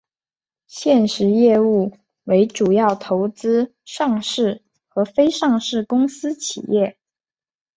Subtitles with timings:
[0.65, 6.97] 现时业务为主要投资上市和非上市公司企业。